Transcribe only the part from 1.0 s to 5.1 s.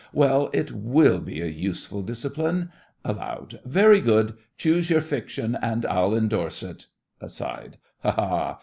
be a useful discipline. (Aloud.) Very good. Choose your